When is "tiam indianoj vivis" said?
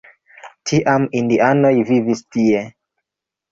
0.71-2.25